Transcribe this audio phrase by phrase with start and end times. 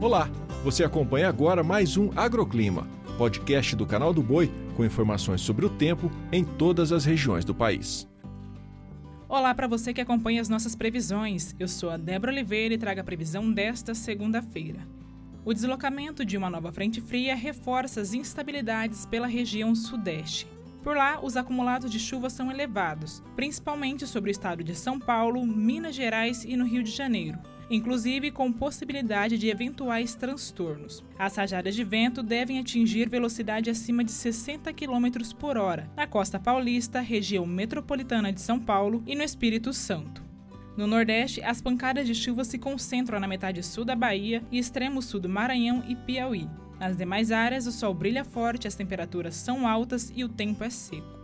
[0.00, 0.30] Olá,
[0.64, 5.68] você acompanha agora mais um Agroclima, podcast do canal do Boi com informações sobre o
[5.68, 8.08] tempo em todas as regiões do país.
[9.28, 11.54] Olá para você que acompanha as nossas previsões.
[11.58, 14.88] Eu sou a Débora Oliveira e trago a previsão desta segunda-feira.
[15.44, 20.48] O deslocamento de uma nova frente fria reforça as instabilidades pela região sudeste.
[20.82, 25.46] Por lá, os acumulados de chuva são elevados, principalmente sobre o estado de São Paulo,
[25.46, 27.38] Minas Gerais e no Rio de Janeiro
[27.70, 31.04] inclusive com possibilidade de eventuais transtornos.
[31.16, 35.06] As rajadas de vento devem atingir velocidade acima de 60 km
[35.38, 40.28] por hora na costa paulista, região metropolitana de São Paulo e no Espírito Santo.
[40.76, 45.00] No Nordeste, as pancadas de chuva se concentram na metade sul da Bahia e extremo
[45.00, 46.48] sul do Maranhão e Piauí.
[46.78, 50.70] Nas demais áreas, o sol brilha forte, as temperaturas são altas e o tempo é
[50.70, 51.19] seco.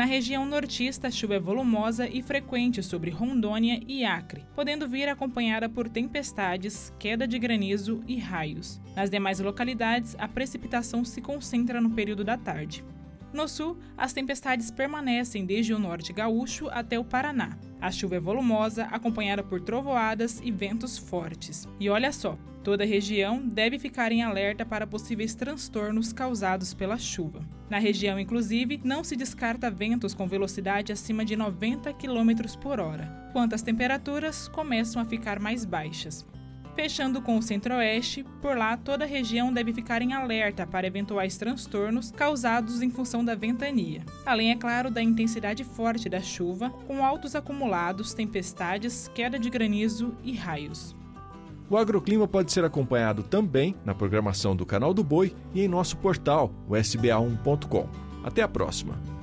[0.00, 5.10] Na região nortista, a chuva é volumosa e frequente sobre Rondônia e Acre, podendo vir
[5.10, 8.80] acompanhada por tempestades, queda de granizo e raios.
[8.96, 12.82] Nas demais localidades, a precipitação se concentra no período da tarde.
[13.30, 17.58] No sul, as tempestades permanecem desde o norte gaúcho até o Paraná.
[17.80, 21.66] A chuva é volumosa, acompanhada por trovoadas e ventos fortes.
[21.78, 26.98] E olha só, toda a região deve ficar em alerta para possíveis transtornos causados pela
[26.98, 27.40] chuva.
[27.70, 33.30] Na região, inclusive, não se descarta ventos com velocidade acima de 90 km por hora,
[33.32, 36.26] quanto as temperaturas começam a ficar mais baixas.
[36.80, 41.36] Fechando com o centro-oeste, por lá toda a região deve ficar em alerta para eventuais
[41.36, 44.02] transtornos causados em função da ventania.
[44.24, 50.16] Além, é claro, da intensidade forte da chuva, com altos acumulados, tempestades, queda de granizo
[50.24, 50.96] e raios.
[51.68, 55.98] O agroclima pode ser acompanhado também na programação do Canal do Boi e em nosso
[55.98, 57.86] portal, o sba1.com.
[58.24, 59.19] Até a próxima!